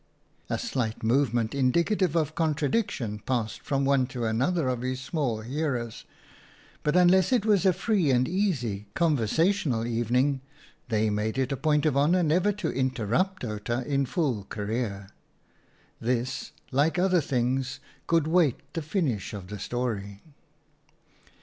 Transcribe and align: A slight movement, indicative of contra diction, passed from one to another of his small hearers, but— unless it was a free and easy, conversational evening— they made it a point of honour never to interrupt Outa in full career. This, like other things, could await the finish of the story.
A 0.49 0.57
slight 0.57 1.03
movement, 1.03 1.53
indicative 1.53 2.15
of 2.15 2.33
contra 2.33 2.67
diction, 2.67 3.19
passed 3.19 3.61
from 3.61 3.85
one 3.85 4.07
to 4.07 4.25
another 4.25 4.67
of 4.67 4.81
his 4.81 4.99
small 4.99 5.41
hearers, 5.41 6.05
but— 6.81 6.95
unless 6.95 7.31
it 7.31 7.45
was 7.45 7.67
a 7.67 7.71
free 7.71 8.09
and 8.09 8.27
easy, 8.27 8.87
conversational 8.95 9.85
evening— 9.85 10.41
they 10.89 11.11
made 11.11 11.37
it 11.37 11.51
a 11.51 11.55
point 11.55 11.85
of 11.85 11.95
honour 11.95 12.23
never 12.23 12.51
to 12.51 12.71
interrupt 12.71 13.45
Outa 13.45 13.83
in 13.85 14.07
full 14.07 14.45
career. 14.45 15.09
This, 15.99 16.51
like 16.71 16.97
other 16.97 17.21
things, 17.21 17.79
could 18.07 18.25
await 18.25 18.73
the 18.73 18.81
finish 18.81 19.35
of 19.35 19.49
the 19.49 19.59
story. 19.59 20.23